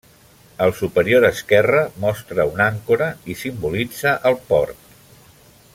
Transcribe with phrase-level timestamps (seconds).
[0.67, 4.97] El superior esquerre mostra una àncora, i simbolitza el port.